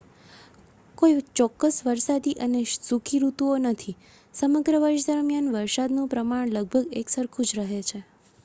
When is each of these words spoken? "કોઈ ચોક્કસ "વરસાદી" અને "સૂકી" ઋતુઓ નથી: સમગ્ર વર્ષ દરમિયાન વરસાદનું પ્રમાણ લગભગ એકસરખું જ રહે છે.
"કોઈ 0.95 1.17
ચોક્કસ 1.33 1.75
"વરસાદી" 1.83 2.33
અને 2.39 2.61
"સૂકી" 2.79 3.19
ઋતુઓ 3.23 3.53
નથી: 3.63 3.95
સમગ્ર 4.35 4.79
વર્ષ 4.79 5.07
દરમિયાન 5.09 5.53
વરસાદનું 5.55 6.11
પ્રમાણ 6.11 6.55
લગભગ 6.55 6.97
એકસરખું 6.99 7.45
જ 7.45 7.61
રહે 7.61 7.83
છે. 7.85 8.03